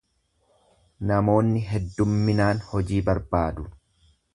Namoonni 1.11 1.63
heddumminaan 1.67 2.67
hojii 2.71 3.07
barbaadu. 3.13 3.73